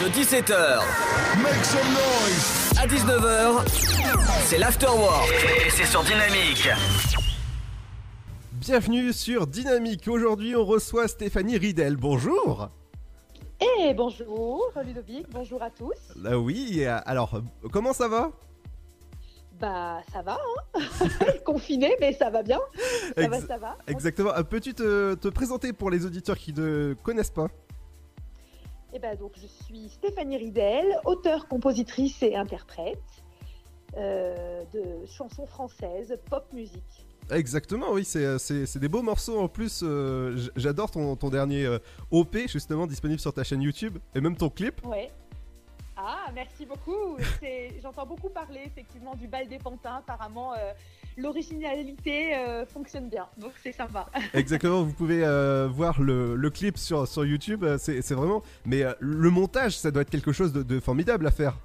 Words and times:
De 0.00 0.06
17h 0.06 0.80
Make 1.42 1.64
some 1.64 1.80
noise. 1.92 2.72
à 2.80 2.86
19h, 2.86 3.68
c'est 4.44 4.56
l'afterwork. 4.58 5.28
Et 5.66 5.70
c'est 5.70 5.84
sur 5.84 6.02
Dynamique. 6.02 6.68
Bienvenue 8.52 9.12
sur 9.12 9.46
Dynamique. 9.46 10.08
Aujourd'hui, 10.08 10.56
on 10.56 10.64
reçoit 10.64 11.06
Stéphanie 11.06 11.58
Ridel. 11.58 11.96
Bonjour. 11.96 12.70
Et 13.60 13.92
bonjour 13.92 14.72
Ludovic, 14.82 15.26
bonjour 15.30 15.62
à 15.62 15.68
tous. 15.70 15.92
Là 16.16 16.38
oui, 16.38 16.84
alors 16.86 17.42
comment 17.70 17.92
ça 17.92 18.08
va? 18.08 18.30
Bah 19.60 19.98
ça 20.10 20.22
va, 20.22 20.38
hein 20.74 20.80
confiné 21.44 21.94
mais 22.00 22.14
ça 22.14 22.30
va 22.30 22.42
bien. 22.42 22.58
Ça 23.18 23.28
va, 23.28 23.40
ça 23.40 23.58
va. 23.58 23.76
Exactement. 23.86 24.32
Euh, 24.34 24.42
Peux-tu 24.42 24.72
te, 24.72 25.12
te 25.14 25.28
présenter 25.28 25.74
pour 25.74 25.90
les 25.90 26.06
auditeurs 26.06 26.38
qui 26.38 26.54
ne 26.54 26.94
connaissent 27.02 27.30
pas? 27.30 27.48
Et 28.92 28.98
ben 28.98 29.16
donc 29.16 29.32
je 29.36 29.46
suis 29.46 29.88
Stéphanie 29.88 30.36
Ridel, 30.36 30.84
auteure, 31.04 31.46
compositrice 31.48 32.22
et 32.22 32.34
interprète 32.34 32.98
euh, 33.96 34.64
de 34.72 35.06
chansons 35.06 35.46
françaises, 35.46 36.16
pop 36.28 36.44
musique. 36.52 37.06
Exactement, 37.30 37.92
oui, 37.92 38.04
c'est, 38.04 38.24
euh, 38.24 38.38
des 38.80 38.88
beaux 38.88 39.02
morceaux 39.02 39.38
en 39.38 39.48
plus. 39.48 39.82
euh, 39.84 40.36
j'adore 40.56 40.90
ton, 40.90 41.14
ton 41.14 41.30
dernier 41.30 41.64
euh, 41.64 41.78
OP, 42.10 42.36
justement, 42.48 42.86
disponible 42.88 43.20
sur 43.20 43.32
ta 43.32 43.44
chaîne 43.44 43.62
YouTube, 43.62 43.98
et 44.14 44.20
même 44.20 44.36
ton 44.36 44.50
clip. 44.50 44.84
Ouais. 44.84 45.10
Ah 45.96 46.30
merci 46.34 46.64
beaucoup. 46.66 47.18
J'entends 47.82 48.06
beaucoup 48.06 48.28
parler 48.30 48.60
effectivement 48.64 49.14
du 49.14 49.26
bal 49.26 49.48
des 49.48 49.58
pantins. 49.58 49.96
Apparemment 49.96 50.54
euh, 50.54 50.72
l'originalité 51.16 52.34
euh, 52.34 52.64
fonctionne 52.64 53.08
bien, 53.08 53.26
donc 53.36 53.52
c'est 53.62 53.72
sympa. 53.72 54.08
Exactement, 54.34 54.82
vous 54.82 54.92
pouvez 54.92 55.24
euh, 55.24 55.68
voir 55.70 56.00
le, 56.00 56.36
le 56.36 56.50
clip 56.50 56.78
sur, 56.78 57.06
sur 57.06 57.24
YouTube, 57.24 57.64
c'est, 57.78 58.12
vraiment... 58.12 58.42
Mais 58.64 58.82
le 58.98 59.30
montage, 59.30 59.76
ça 59.76 59.90
doit 59.90 60.02
être 60.02 60.10
quelque 60.10 60.32
chose 60.32 60.52
de, 60.52 60.62
de 60.62 60.80
formidable 60.80 61.26
à 61.26 61.30
faire. 61.30 61.56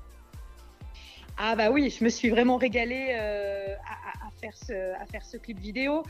Ah 1.37 1.55
bah 1.55 1.69
oui, 1.69 1.89
je 1.89 2.03
me 2.03 2.09
suis 2.09 2.29
vraiment 2.29 2.57
régalée 2.57 3.13
à, 3.13 4.31
faire 4.39 4.55
ce, 4.55 4.93
à 5.01 5.05
faire 5.05 5.23
ce 5.23 5.37
clip 5.37 5.59
vidéo 5.59 6.03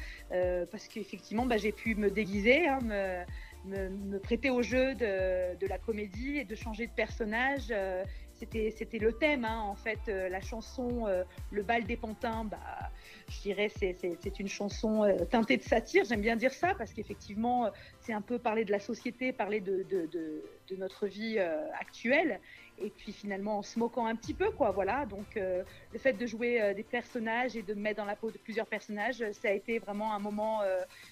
parce 0.72 0.88
qu'effectivement 0.88 1.45
bah, 1.45 1.58
j'ai 1.58 1.72
pu 1.72 1.95
me 1.95 2.09
déguiser, 2.09 2.67
hein, 2.67 2.80
me, 2.84 3.23
me- 3.66 4.19
prêter 4.19 4.49
au 4.49 4.61
jeu 4.61 4.95
de, 4.95 5.67
la 5.67 5.77
comédie 5.77 6.38
et 6.38 6.45
de 6.45 6.55
changer 6.55 6.88
de 6.88 6.94
personnage. 6.94 7.67
euh, 7.71 8.03
c'était, 8.33 8.99
le 8.99 9.13
thème 9.13 9.45
hein, 9.45 9.61
en 9.61 9.75
fait, 9.75 10.09
euh, 10.09 10.27
la 10.27 10.41
chanson 10.41 11.08
euh, 11.08 11.23
Le 11.52 11.63
bal 11.63 11.86
des 11.86 11.95
pantins, 11.95 12.43
bah, 12.43 12.59
je 13.30 13.41
dirais 13.41 13.69
c'est, 13.69 13.93
c'est, 13.93 14.39
une 14.39 14.49
chanson 14.49 15.05
teintée 15.31 15.58
de 15.58 15.63
satire, 15.63 16.03
j'aime 16.03 16.21
bien 16.21 16.36
dire 16.36 16.52
ça 16.52 16.75
parce 16.77 16.93
qu'effectivement 16.93 17.71
c'est 17.99 18.11
un 18.13 18.21
peu 18.21 18.38
parler 18.38 18.66
de 18.66 18.71
la 18.71 18.80
société, 18.80 19.31
parler 19.31 19.61
de, 19.61 19.86
notre 20.77 21.08
vie 21.08 21.39
actuelle 21.80 22.41
et 22.77 22.89
puis 22.89 23.13
finalement 23.13 23.59
en 23.59 23.61
se 23.61 23.80
moquant 23.80 24.05
un 24.05 24.16
petit 24.16 24.33
peu 24.33 24.52
quoi 24.52 24.71
voilà 24.71 25.05
donc 25.05 25.36
le 25.36 25.99
fait 25.99 26.13
de 26.13 26.25
jouer 26.25 26.73
des 26.75 26.83
personnages 26.83 27.55
et 27.55 27.63
de 27.63 27.73
me 27.73 27.80
mettre 27.80 27.97
dans 27.97 28.05
la 28.05 28.17
peau 28.17 28.30
de 28.31 28.38
plusieurs 28.38 28.67
personnages 28.67 29.23
ça 29.31 29.47
a 29.47 29.52
été 29.52 29.80
vraiment 29.80 30.13
un 30.13 30.19
moment 30.19 30.61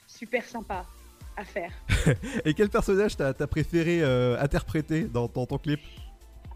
super 0.05 0.43
sympa 0.43 0.89
à 1.38 1.44
faire. 1.44 1.72
Et 2.45 2.53
quel 2.53 2.70
personnage 2.70 3.17
t'as, 3.17 3.34
préféré 3.48 4.02
euh, 4.02 4.39
interpréter 4.39 5.03
dans, 5.03 5.28
dans 5.28 5.45
ton 5.45 5.58
clip? 5.58 5.80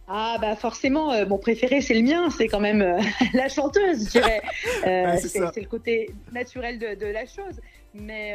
Ah 0.09 0.37
bah 0.39 0.55
forcément 0.55 1.11
euh, 1.11 1.25
mon 1.25 1.37
préféré 1.37 1.81
c'est 1.81 1.93
le 1.93 2.01
mien. 2.01 2.29
C'est 2.29 2.47
quand 2.47 2.61
même 2.61 2.81
euh, 2.81 2.99
la 3.33 3.49
chanteuse 3.49 4.05
je 4.05 4.11
dirais. 4.11 4.41
Ouais, 4.85 5.17
c'est 5.17 5.61
le 5.61 5.67
côté 5.67 6.13
naturel 6.31 6.79
de, 6.79 6.95
de 6.95 7.07
la 7.07 7.25
chose. 7.25 7.59
Mais 7.93 8.33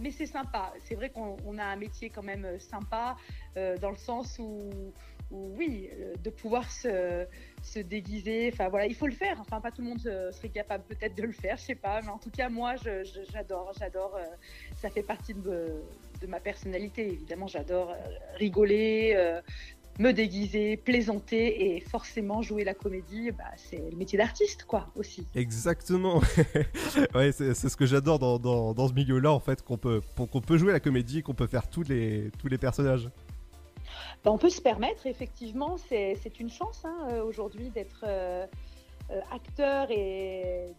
mais 0.00 0.10
c'est 0.10 0.26
sympa. 0.26 0.72
C'est 0.84 0.94
vrai 0.94 1.10
qu'on 1.10 1.36
on 1.46 1.58
a 1.58 1.64
un 1.64 1.76
métier 1.76 2.10
quand 2.10 2.22
même 2.22 2.46
sympa 2.58 3.16
dans 3.80 3.90
le 3.90 3.96
sens 3.96 4.38
où, 4.38 4.70
oui, 5.30 5.88
euh, 5.92 6.14
de 6.22 6.30
pouvoir 6.30 6.70
se, 6.70 7.26
se 7.62 7.78
déguiser. 7.78 8.50
Enfin 8.52 8.68
voilà, 8.68 8.86
il 8.86 8.94
faut 8.94 9.06
le 9.06 9.12
faire. 9.12 9.40
Enfin 9.40 9.60
pas 9.60 9.70
tout 9.70 9.82
le 9.82 9.88
monde 9.88 10.00
euh, 10.06 10.30
serait 10.32 10.48
capable 10.48 10.84
peut-être 10.84 11.16
de 11.16 11.22
le 11.22 11.32
faire, 11.32 11.56
je 11.56 11.62
sais 11.62 11.74
pas. 11.74 12.00
Mais 12.02 12.08
en 12.08 12.18
tout 12.18 12.30
cas 12.30 12.48
moi, 12.48 12.74
j'adore, 13.32 13.72
j'adore. 13.78 14.16
euh, 14.16 14.24
ça 14.80 14.90
fait 14.90 15.02
partie 15.02 15.34
de, 15.34 15.82
de 16.20 16.26
ma 16.26 16.40
personnalité. 16.40 17.06
Évidemment, 17.12 17.46
j'adore 17.46 17.96
rigoler. 18.36 19.40
me 20.00 20.10
déguiser, 20.12 20.76
plaisanter 20.76 21.76
et 21.76 21.80
forcément 21.80 22.42
jouer 22.42 22.64
la 22.64 22.74
comédie, 22.74 23.30
bah, 23.30 23.44
c'est 23.56 23.78
le 23.92 23.96
métier 23.96 24.18
d'artiste, 24.18 24.64
quoi, 24.64 24.88
aussi. 24.96 25.24
Exactement. 25.36 26.20
ouais, 27.14 27.30
c'est, 27.30 27.54
ce 27.54 27.76
que 27.76 27.86
j'adore 27.86 28.18
dans, 28.18 28.40
dans, 28.40 28.74
dans 28.74 28.88
ce 28.88 28.92
milieu-là, 28.92 29.30
en 29.30 29.38
fait, 29.38 29.62
qu'on 29.62 29.78
peut, 29.78 30.00
qu'on 30.16 30.40
peut 30.40 30.58
jouer 30.58 30.72
la 30.72 30.80
comédie, 30.80 31.22
qu'on 31.22 31.34
peut 31.34 31.46
faire 31.46 31.68
tous 31.68 31.84
les, 31.84 32.32
tous 32.40 32.48
les 32.48 32.58
personnages. 32.58 33.08
Ben, 34.24 34.30
on 34.30 34.38
peut 34.38 34.50
se 34.50 34.60
permettre, 34.60 35.06
effectivement, 35.06 35.76
c'est 35.76 36.40
une 36.40 36.50
chance 36.50 36.84
hein, 36.84 37.08
euh, 37.10 37.24
aujourd'hui 37.24 37.70
d'être 37.70 38.04
euh, 38.06 38.46
euh, 39.10 39.20
acteur 39.30 39.88
de, 39.88 40.74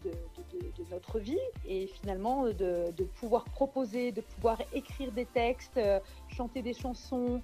notre 0.90 1.18
vie 1.18 1.38
et 1.64 1.86
finalement 1.86 2.46
de, 2.46 3.04
pouvoir 3.20 3.44
proposer, 3.44 4.12
de 4.12 4.20
pouvoir 4.20 4.60
écrire 4.72 5.12
des 5.12 5.26
textes, 5.26 5.80
chanter 6.28 6.62
des 6.62 6.74
chansons. 6.74 7.40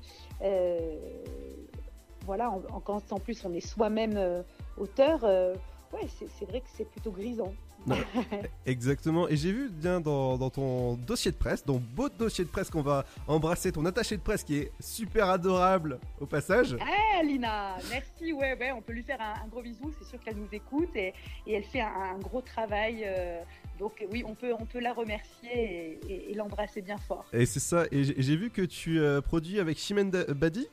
voilà, 2.24 2.50
en, 2.50 2.62
en- 2.74 3.20
plus 3.20 3.44
on 3.44 3.52
est 3.52 3.60
soi-même 3.60 4.44
auteur, 4.76 5.24
ouais, 5.24 6.08
c'est 6.08 6.46
vrai 6.46 6.60
que 6.60 6.68
c'est 6.74 6.88
plutôt 6.88 7.10
grisant. 7.10 7.52
Exactement. 8.66 9.28
Et 9.28 9.36
j'ai 9.36 9.52
vu 9.52 9.68
bien 9.70 10.00
dans, 10.00 10.36
dans 10.38 10.50
ton 10.50 10.94
dossier 10.94 11.30
de 11.30 11.36
presse, 11.36 11.64
ton 11.64 11.82
beau 11.94 12.08
dossier 12.08 12.44
de 12.44 12.50
presse 12.50 12.70
qu'on 12.70 12.82
va 12.82 13.04
embrasser, 13.26 13.72
ton 13.72 13.84
attaché 13.86 14.16
de 14.16 14.22
presse 14.22 14.44
qui 14.44 14.58
est 14.58 14.72
super 14.80 15.28
adorable 15.28 15.98
au 16.20 16.26
passage. 16.26 16.76
Ah, 16.80 17.22
Lina, 17.22 17.76
merci. 17.90 18.32
Ouais, 18.32 18.56
ouais, 18.58 18.72
on 18.72 18.80
peut 18.82 18.92
lui 18.92 19.02
faire 19.02 19.20
un, 19.20 19.44
un 19.44 19.48
gros 19.48 19.62
bisou. 19.62 19.92
C'est 19.98 20.06
sûr 20.08 20.20
qu'elle 20.20 20.36
nous 20.36 20.48
écoute 20.52 20.90
et, 20.94 21.12
et 21.46 21.54
elle 21.54 21.64
fait 21.64 21.80
un, 21.80 22.14
un 22.14 22.18
gros 22.18 22.40
travail. 22.40 23.02
euh, 23.04 23.40
donc 23.78 24.04
oui, 24.12 24.22
on 24.26 24.34
peut, 24.34 24.52
on 24.58 24.64
peut 24.66 24.80
la 24.80 24.92
remercier 24.92 25.50
et, 25.52 26.00
et- 26.08 26.30
et 26.30 26.34
l'embrasser 26.34 26.82
bien 26.82 26.98
fort. 26.98 27.24
Et 27.32 27.46
c'est 27.46 27.58
ça. 27.60 27.84
Et 27.90 28.04
j'ai, 28.04 28.36
vu 28.36 28.50
que 28.50 28.62
tu 28.62 29.00
euh, 29.00 29.20
produis 29.20 29.58
avec 29.58 29.78
Chimène 29.78 30.10
Badi? 30.10 30.68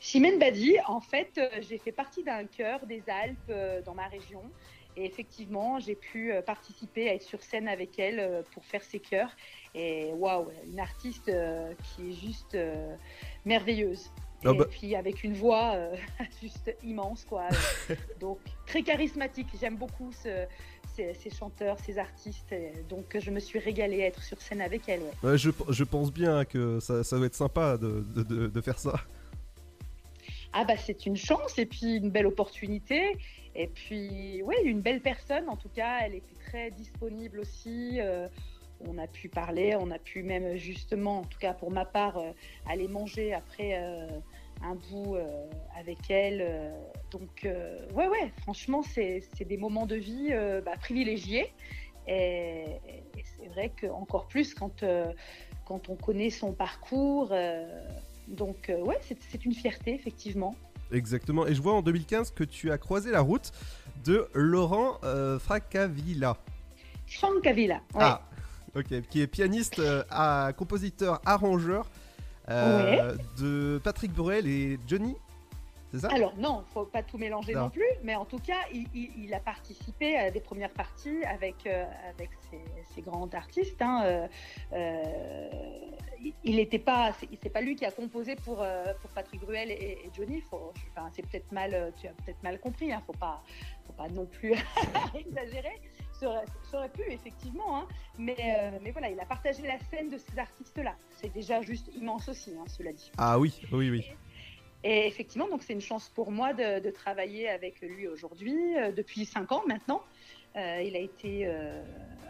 Chimène 0.00 0.38
Badi, 0.38 0.76
en 0.86 1.00
fait, 1.00 1.32
euh, 1.38 1.48
j'ai 1.68 1.78
fait 1.78 1.92
partie 1.92 2.22
d'un 2.22 2.44
chœur 2.46 2.86
des 2.86 3.02
Alpes 3.08 3.36
euh, 3.50 3.82
dans 3.82 3.94
ma 3.94 4.06
région. 4.08 4.42
Et 4.96 5.04
effectivement, 5.04 5.78
j'ai 5.78 5.94
pu 5.94 6.32
euh, 6.32 6.42
participer 6.42 7.08
à 7.08 7.14
être 7.14 7.22
sur 7.22 7.42
scène 7.42 7.68
avec 7.68 7.98
elle 7.98 8.42
pour 8.52 8.64
faire 8.64 8.82
ses 8.82 8.98
chœurs. 9.00 9.30
Et 9.74 10.12
waouh, 10.14 10.48
une 10.66 10.80
artiste 10.80 11.30
qui 11.82 12.10
est 12.10 12.12
juste 12.12 12.56
merveilleuse. 13.44 14.10
Ah 14.44 14.52
et 14.52 14.56
bah. 14.56 14.66
puis 14.70 14.94
avec 14.94 15.24
une 15.24 15.34
voix 15.34 15.72
euh, 15.74 15.96
juste 16.40 16.72
immense, 16.84 17.24
quoi. 17.24 17.48
donc 18.20 18.38
très 18.66 18.82
charismatique. 18.82 19.48
J'aime 19.60 19.76
beaucoup 19.76 20.12
ce- 20.12 20.46
ces, 20.94 21.12
ces 21.14 21.30
chanteurs, 21.30 21.76
ces 21.80 21.98
artistes. 21.98 22.54
Donc 22.88 23.16
je 23.18 23.30
me 23.32 23.40
suis 23.40 23.58
régalée 23.58 24.02
à 24.04 24.06
être 24.06 24.22
sur 24.22 24.40
scène 24.40 24.60
avec 24.60 24.88
elle. 24.88 25.00
ouais. 25.02 25.30
Ouais, 25.30 25.38
je, 25.38 25.50
je 25.70 25.84
pense 25.84 26.12
bien 26.12 26.44
que 26.44 26.78
ça, 26.80 27.02
ça 27.02 27.16
doit 27.16 27.26
être 27.26 27.34
sympa 27.34 27.76
de, 27.76 28.04
de, 28.14 28.22
de- 28.22 28.46
de 28.46 28.60
faire 28.60 28.78
ça. 28.78 28.94
Ah 30.60 30.64
bah 30.64 30.76
c'est 30.76 31.06
une 31.06 31.16
chance 31.16 31.56
et 31.56 31.66
puis 31.66 31.98
une 31.98 32.10
belle 32.10 32.26
opportunité. 32.26 33.16
Et 33.54 33.68
puis 33.68 34.42
oui, 34.42 34.56
une 34.64 34.80
belle 34.80 35.00
personne 35.00 35.48
en 35.48 35.54
tout 35.54 35.68
cas. 35.68 36.00
Elle 36.02 36.16
était 36.16 36.34
très 36.34 36.72
disponible 36.72 37.38
aussi. 37.38 38.00
euh, 38.00 38.26
on 38.80 38.98
a 38.98 39.06
pu 39.06 39.28
parler, 39.28 39.76
on 39.78 39.92
a 39.92 40.00
pu 40.00 40.24
même 40.24 40.56
justement, 40.56 41.18
en 41.18 41.22
tout 41.22 41.38
cas 41.38 41.52
pour 41.54 41.70
ma 41.70 41.84
part, 41.84 42.18
euh, 42.18 42.32
aller 42.68 42.88
manger 42.88 43.34
après 43.34 43.78
euh, 43.80 44.08
un 44.64 44.74
bout 44.74 45.16
avec 45.76 46.10
elle. 46.10 46.74
donc 47.12 47.46
ouais 47.94 48.08
ouais, 48.08 48.32
franchement 48.42 48.82
c'est 48.82 49.22
des 49.46 49.56
moments 49.56 49.86
de 49.86 49.94
vie 49.94 50.32
bah, 50.64 50.76
privilégiés. 50.80 51.52
Et, 52.08 52.64
c'est 53.36 53.46
vrai 53.46 53.70
qu'encore 53.80 54.26
plus 54.26 54.54
quand, 54.54 54.84
quand 55.64 55.88
on 55.88 55.94
connaît 55.94 56.30
son 56.30 56.52
parcours. 56.52 57.32
Donc 58.28 58.68
euh, 58.70 58.80
ouais, 58.84 58.98
c'est 59.02 59.18
c'est 59.30 59.44
une 59.44 59.54
fierté 59.54 59.94
effectivement. 59.94 60.54
Exactement. 60.92 61.46
Et 61.46 61.54
je 61.54 61.60
vois 61.62 61.74
en 61.74 61.82
2015 61.82 62.30
que 62.30 62.44
tu 62.44 62.70
as 62.70 62.78
croisé 62.78 63.10
la 63.10 63.20
route 63.20 63.52
de 64.04 64.28
Laurent 64.34 64.98
euh, 65.04 65.38
Fracavilla. 65.38 66.36
Franck 67.06 67.46
Avila. 67.46 67.76
ouais. 67.94 68.00
Ah, 68.00 68.22
ok. 68.74 69.02
Qui 69.10 69.20
est 69.22 69.26
pianiste, 69.26 69.78
euh, 69.80 70.02
à- 70.10 70.52
compositeur, 70.56 71.20
arrangeur 71.26 71.90
euh, 72.50 73.14
de 73.38 73.80
Patrick 73.84 74.12
Bruel 74.12 74.46
et 74.46 74.78
Johnny. 74.86 75.14
C'est 75.90 76.00
ça 76.00 76.08
Alors 76.08 76.36
non, 76.36 76.64
faut 76.74 76.84
pas 76.84 77.02
tout 77.02 77.16
mélanger 77.18 77.54
Non. 77.54 77.62
non, 77.62 77.70
plus, 77.70 77.82
mais 78.02 78.14
en 78.14 78.24
tout 78.26 78.38
cas, 78.38 78.58
il, 78.72 78.86
il- 78.94 79.24
il 79.24 79.34
a 79.34 79.40
participé 79.40 80.16
à 80.18 80.30
des 80.30 80.40
premières 80.40 80.72
parties 80.72 81.24
avec 81.24 81.66
euh, 81.66 81.84
avec 82.10 82.30
grands 83.04 83.28
artistes. 83.32 83.80
hein, 83.80 84.02
euh, 84.04 84.28
euh, 84.72 85.48
il- 86.44 86.56
n'était 86.56 86.78
pas, 86.78 87.12
c'est 87.42 87.48
pas 87.50 87.60
lui 87.60 87.76
qui 87.76 87.84
a 87.84 87.90
composé 87.90 88.36
pour 88.36 88.60
euh, 88.62 88.84
pour 89.00 89.10
Patrick 89.10 89.40
Bruel 89.40 89.70
et, 89.70 89.74
et 90.04 90.10
Johnny. 90.14 90.40
Faut, 90.40 90.72
enfin, 90.94 91.08
c'est 91.14 91.22
peut-être 91.26 91.50
mal, 91.52 91.92
tu 92.00 92.06
as 92.06 92.12
peut-être 92.12 92.42
mal 92.42 92.58
compris. 92.60 92.92
Hein, 92.92 93.02
faut 93.06 93.12
pas, 93.12 93.42
faut 93.86 93.92
pas 93.92 94.08
non 94.08 94.26
plus 94.26 94.52
exagérer. 95.14 95.80
Ça 96.12 96.28
aurait, 96.28 96.44
ça 96.64 96.78
aurait 96.78 96.88
pu 96.88 97.02
effectivement, 97.12 97.78
hein, 97.78 97.86
mais 98.18 98.36
euh, 98.40 98.78
mais 98.82 98.90
voilà, 98.90 99.08
il 99.08 99.20
a 99.20 99.24
partagé 99.24 99.62
la 99.62 99.78
scène 99.78 100.08
de 100.08 100.18
ces 100.18 100.36
artistes-là. 100.38 100.96
C'est 101.10 101.32
déjà 101.32 101.62
juste 101.62 101.88
immense 101.94 102.28
aussi, 102.28 102.52
hein, 102.58 102.64
cela 102.66 102.92
dit. 102.92 103.12
Ah 103.18 103.38
oui, 103.38 103.54
oui, 103.72 103.88
oui. 103.90 104.04
Et 104.84 105.06
effectivement, 105.06 105.48
donc 105.48 105.62
c'est 105.62 105.72
une 105.72 105.80
chance 105.80 106.08
pour 106.14 106.30
moi 106.30 106.52
de, 106.52 106.90
travailler 106.90 107.48
avec 107.48 107.80
lui 107.80 108.06
aujourd'hui, 108.06 108.76
euh, 108.76 108.92
depuis 108.92 109.24
cinq 109.24 109.50
ans 109.52 109.62
maintenant. 109.66 110.02
Euh, 110.56 110.82
il 110.84 110.96
a 110.96 111.00
été 111.00 111.46
euh, 111.46 111.82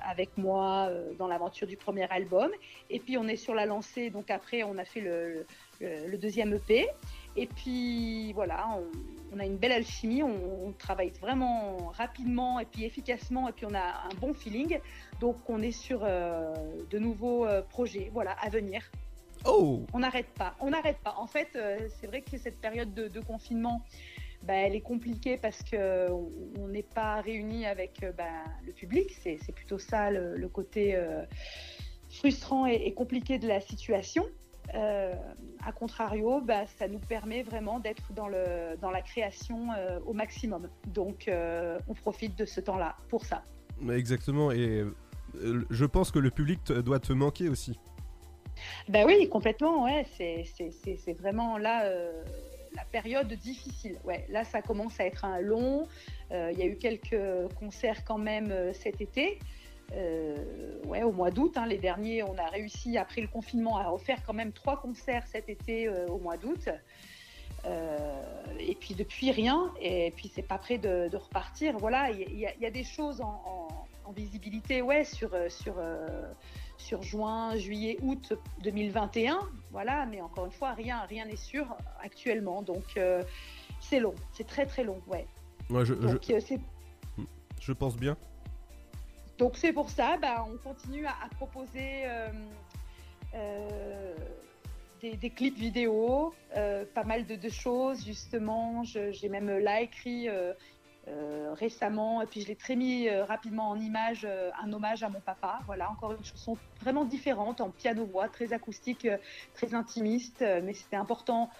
avec 0.03 0.37
moi 0.37 0.91
dans 1.19 1.29
l'aventure 1.29 1.67
du 1.67 1.77
premier 1.77 2.09
album. 2.11 2.51
Et 2.91 3.01
puis 3.01 3.19
on 3.19 3.29
est 3.29 3.37
sur 3.37 3.55
la 3.55 3.67
lancée, 3.67 4.11
donc 4.11 4.31
après 4.31 4.63
on 4.63 4.79
a 4.79 4.85
fait 4.85 5.01
le, 5.01 5.47
deuxième 6.17 6.55
EP. 6.55 6.89
Et 7.37 7.47
puis 7.47 8.33
voilà, 8.33 8.67
on, 9.33 9.39
a 9.39 9.45
une 9.45 9.57
belle 9.57 9.73
alchimie, 9.73 10.23
on, 10.23 10.67
on, 10.67 10.73
travaille 10.73 11.13
vraiment 11.21 11.77
rapidement 11.93 12.59
et 12.59 12.65
puis 12.65 12.85
efficacement, 12.85 13.49
et 13.49 13.53
puis 13.53 13.67
on 13.67 13.75
a 13.75 14.07
un 14.07 14.15
bon 14.21 14.35
feeling. 14.35 14.79
Donc 15.21 15.37
on 15.49 15.63
est 15.63 15.71
sur 15.73 16.01
de 16.01 16.99
nouveaux 16.99 17.47
projets, 17.69 18.11
voilà, 18.13 18.33
à 18.33 18.49
venir. 18.49 18.91
Oh 19.45 19.85
On 19.93 20.01
n'arrête 20.01 20.29
pas, 20.37 20.55
on 20.61 20.71
n'arrête 20.71 20.99
pas. 20.99 21.15
En 21.19 21.27
fait, 21.27 21.49
euh, 21.57 21.89
c'est 22.01 22.07
vrai 22.07 22.23
que 22.23 22.37
cette 22.39 22.61
période 22.61 22.93
de, 22.95 23.09
de 23.09 23.21
confinement, 23.21 23.83
bah, 24.43 24.55
elle 24.55 24.75
est 24.75 24.81
compliquée 24.81 25.37
parce 25.37 25.63
qu'on 25.63 26.69
n'est 26.69 26.83
pas 26.83 27.21
réunis 27.21 27.67
avec 27.67 28.05
bah, 28.17 28.25
le 28.67 28.73
public. 28.73 29.11
C'est 29.23 29.53
plutôt 29.55 29.79
ça 29.79 30.11
le, 30.11 30.37
le 30.37 30.49
côté 30.49 30.95
euh, 30.95 31.25
frustrant 32.11 32.67
et, 32.67 32.75
et, 32.75 32.95
compliqué 32.95 33.39
de 33.39 33.49
la 33.49 33.61
situation. 33.61 34.25
Euh, 34.75 35.15
a 35.65 35.73
contrario, 35.73 36.41
bah, 36.41 36.67
ça 36.79 36.89
nous 36.89 36.99
permet 36.99 37.43
vraiment 37.43 37.81
d'être 37.81 38.13
dans, 38.13 38.29
le, 38.29 38.77
dans 38.81 38.91
la 38.91 39.03
création 39.03 39.73
euh, 39.73 39.99
au 40.07 40.13
maximum. 40.13 40.69
Donc, 40.89 41.29
euh, 41.29 41.79
on 41.89 41.95
profite 41.95 42.37
de 42.37 42.45
ce 42.45 42.61
temps-là 42.61 42.97
pour 43.09 43.25
ça. 43.25 43.43
Exactement, 43.91 44.51
et 44.51 44.85
euh, 45.37 45.67
je 45.71 45.85
pense 45.85 46.11
que 46.11 46.19
le 46.19 46.31
public 46.31 46.61
doit 46.73 46.99
te 46.99 47.13
manquer 47.13 47.49
aussi. 47.49 47.79
Ben 48.89 49.05
oui, 49.07 49.29
complètement, 49.29 49.85
ouais. 49.85 50.07
C'est 50.17 51.13
vraiment 51.19 51.59
là 51.59 51.85
euh, 51.85 52.23
la 52.75 52.85
période 52.85 53.33
difficile. 53.33 53.99
Ouais, 54.05 54.27
là, 54.29 54.45
ça 54.45 54.63
commence 54.63 54.99
à 55.01 55.07
être 55.07 55.25
un 55.25 55.41
long. 55.41 55.87
Euh, 56.33 56.51
il 56.53 56.59
y 56.59 56.63
a 56.63 56.67
eu 56.67 56.77
quelques 56.77 57.17
concerts 57.59 58.05
quand 58.05 58.19
même 58.19 58.51
euh, 58.51 58.73
cet 58.73 59.01
été. 59.01 59.39
Ouais, 60.85 61.03
au 61.03 61.13
mois 61.13 61.31
d'août, 61.31 61.57
hein, 61.57 61.67
les 61.67 61.79
derniers, 61.79 62.23
on 62.23 62.37
a 62.37 62.47
réussi 62.47 62.99
après 62.99 63.23
le 63.23 63.29
confinement 63.29 63.79
à 63.79 63.89
refaire 63.89 64.23
quand 64.27 64.35
même 64.35 64.53
trois 64.53 64.81
concerts 64.81 65.27
cet 65.27 65.49
été 65.49 65.89
au 65.89 66.19
mois 66.19 66.37
d'août. 66.37 66.69
Et 68.61 68.75
puis 68.75 68.95
depuis 68.95 69.31
rien, 69.31 69.73
et 69.81 70.13
puis 70.15 70.31
c'est 70.35 70.47
pas 70.47 70.59
prêt 70.59 70.77
de, 70.77 71.17
repartir. 71.17 71.79
Voilà, 71.79 72.11
il 72.11 72.39
y, 72.39 72.67
a 72.67 72.71
des 72.71 72.85
choses 72.85 73.23
en, 73.23 73.43
en, 73.47 73.69
en 74.05 74.13
visibilité, 74.13 74.83
ouais, 74.83 75.05
sur 75.05 75.31
sur 75.49 75.77
sur 76.79 77.03
juin, 77.03 77.57
juillet, 77.57 77.99
août 78.03 78.33
2021. 78.63 79.41
Voilà, 79.71 80.07
mais 80.07 80.23
encore 80.23 80.47
une 80.47 80.53
fois, 80.53 80.73
rien 80.73 81.01
rien 81.03 81.27
n'est 81.27 81.37
sûr 81.37 81.77
actuellement. 82.01 82.63
Donc 82.63 82.97
euh, 82.97 83.23
c'est 83.81 84.01
long, 84.01 84.15
c'est 84.33 84.47
très 84.47 84.65
très 84.65 84.85
long, 84.85 85.01
ouais. 85.09 85.27
ouais 85.69 85.85
je, 85.85 85.95
Donc, 85.95 86.23
je, 86.23 86.55
je 87.61 87.73
pense 87.73 87.97
bien. 87.97 88.17
Donc 89.37 89.57
c'est 89.57 89.73
pour 89.73 89.91
ça, 89.91 90.17
bah, 90.17 90.47
on 90.49 90.57
continue 90.57 91.07
à, 91.07 91.11
à 91.11 91.29
proposer 91.37 92.05
euh, 92.07 92.29
euh, 93.35 94.15
des, 95.01 95.17
des, 95.17 95.31
clips 95.31 95.57
vidéo, 95.57 96.35
euh, 96.57 96.85
pas 96.93 97.05
mal 97.05 97.25
de, 97.27 97.37
de 97.37 97.49
choses 97.49 98.05
justement. 98.05 98.83
J'ai 98.85 99.29
même 99.29 99.59
là 99.59 99.81
écrit 99.81 100.29
euh, 101.09 101.49
euh, 101.49 101.55
récemment 101.55 102.23
et 102.23 102.27
puis 102.27 102.41
je 102.43 102.47
l'ai 102.49 102.57
très 102.57 102.77
mis 102.77 103.09
rapidement 103.11 103.71
en 103.71 103.81
image 103.81 104.27
un 104.63 104.73
hommage 104.73 105.03
à 105.03 105.09
mon 105.09 105.21
papa. 105.21 105.61
Voilà, 105.67 105.91
encore 105.91 106.13
une 106.13 106.25
chanson 106.25 106.57
vraiment 106.81 107.05
différente 107.05 107.61
en 107.61 107.71
piano-voix, 107.71 108.29
très 108.29 108.53
acoustique, 108.53 109.09
très 109.55 109.75
intimiste, 109.75 110.45
mais 110.63 110.75
c'était 110.75 110.97
important 110.97 111.51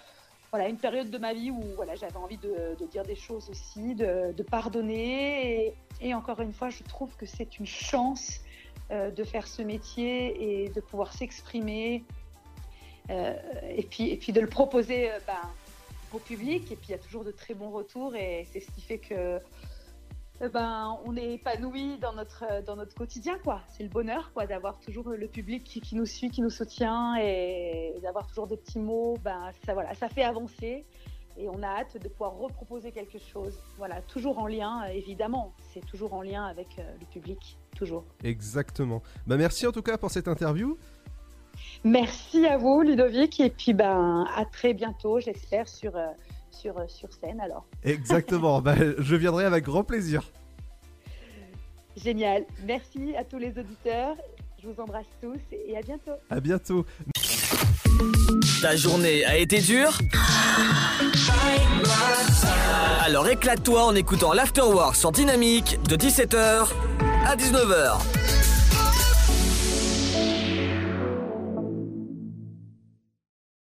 voilà, 0.51 0.67
une 0.67 0.77
période 0.77 1.11
de 1.11 1.17
ma 1.17 1.33
vie 1.33 1.51
où 1.51 1.61
voilà, 1.75 1.95
j'avais 1.95 2.17
envie 2.17 2.37
de, 2.37 2.75
dire 2.89 3.03
des 3.03 3.15
choses 3.15 3.49
aussi, 3.49 3.93
de, 3.93 4.43
pardonner. 4.43 5.75
Et, 6.01 6.13
encore 6.13 6.39
une 6.41 6.53
fois, 6.53 6.69
je 6.69 6.83
trouve 6.83 7.15
que 7.17 7.25
c'est 7.25 7.59
une 7.59 7.67
chance 7.67 8.39
euh, 8.91 9.11
de 9.11 9.23
faire 9.23 9.47
ce 9.47 9.61
métier 9.61 10.63
et 10.63 10.69
de 10.69 10.81
pouvoir 10.81 11.13
s'exprimer. 11.13 12.03
Euh, 13.11 13.35
et, 13.69 13.83
puis, 13.83 14.09
et 14.09 14.17
puis 14.17 14.31
de 14.31 14.41
le 14.41 14.47
proposer 14.47 15.11
euh, 15.11 15.19
ben, 15.27 15.49
au 16.13 16.19
public. 16.19 16.71
Et 16.71 16.75
puis 16.75 16.89
il 16.89 16.91
y 16.91 16.95
a 16.95 16.99
toujours 16.99 17.23
de 17.23 17.31
très 17.31 17.53
bons 17.53 17.71
retours 17.71 18.15
et 18.15 18.47
c'est 18.51 18.59
ce 18.59 18.71
qui 18.71 18.81
fait 18.81 18.99
que 18.99 19.39
ben, 20.53 20.97
on 21.05 21.17
est 21.17 21.33
épanoui 21.33 21.97
dans 21.97 22.13
notre, 22.13 22.63
dans 22.63 22.75
notre 22.75 22.95
quotidien. 22.95 23.37
quoi. 23.43 23.61
C'est 23.67 23.83
le 23.83 23.89
bonheur 23.89 24.31
quoi, 24.33 24.47
d'avoir 24.47 24.79
toujours 24.79 25.09
le 25.09 25.27
public 25.27 25.63
qui, 25.63 25.81
qui, 25.81 25.95
nous 25.95 26.05
suit, 26.05 26.29
qui 26.29 26.41
nous 26.41 26.49
soutient 26.49 27.15
et 27.17 27.95
d'avoir 28.01 28.27
toujours 28.27 28.47
des 28.47 28.57
petits 28.57 28.79
mots. 28.79 29.17
Ben, 29.23 29.51
ça, 29.65 29.73
voilà, 29.73 29.93
ça 29.95 30.07
fait 30.07 30.23
avancer 30.23 30.85
et 31.39 31.47
on 31.47 31.63
a 31.63 31.67
hâte 31.67 31.97
de 32.01 32.09
pouvoir 32.09 32.33
reproposer 32.33 32.91
quelque 32.91 33.17
chose. 33.17 33.57
Voilà, 33.77 34.01
toujours 34.01 34.39
en 34.39 34.47
lien, 34.47 34.83
évidemment, 34.85 35.53
c'est 35.73 35.85
toujours 35.85 36.13
en 36.13 36.21
lien 36.21 36.45
avec 36.45 36.67
euh, 36.77 36.83
le 36.99 37.05
public, 37.05 37.57
toujours. 37.75 38.03
Exactement. 38.23 39.01
Ben, 39.25 39.37
merci 39.37 39.65
en 39.65 39.71
tout 39.71 39.81
cas 39.81 39.97
pour 39.97 40.11
cette 40.11 40.27
interview. 40.27 40.77
Merci 41.83 42.45
à 42.45 42.57
vous, 42.57 42.81
Ludovic, 42.81 43.39
et 43.39 43.49
puis 43.49 43.73
ben, 43.73 44.25
à 44.35 44.45
très 44.45 44.73
bientôt, 44.73 45.19
j'espère, 45.19 45.67
sur... 45.67 45.95
Euh, 45.95 46.07
sur, 46.59 46.77
euh, 46.77 46.83
sur 46.87 47.11
scène 47.13 47.39
alors. 47.39 47.65
Exactement, 47.83 48.61
bah, 48.61 48.75
je 48.97 49.15
viendrai 49.15 49.45
avec 49.45 49.63
grand 49.63 49.83
plaisir. 49.83 50.23
Génial, 51.95 52.45
merci 52.65 53.15
à 53.17 53.23
tous 53.23 53.37
les 53.37 53.57
auditeurs, 53.57 54.15
je 54.61 54.67
vous 54.67 54.81
embrasse 54.81 55.05
tous 55.21 55.39
et 55.51 55.77
à 55.77 55.81
bientôt. 55.81 56.13
À 56.29 56.39
bientôt. 56.39 56.85
Ta 58.61 58.75
journée 58.75 59.25
a 59.25 59.37
été 59.37 59.59
dure? 59.59 59.97
Alors 63.03 63.27
éclate-toi 63.27 63.83
en 63.83 63.95
écoutant 63.95 64.33
l'Afterwork 64.33 64.95
sur 64.95 65.11
Dynamique 65.11 65.79
de 65.87 65.95
17h 65.95 66.67
à 67.25 67.35
19h. 67.35 68.18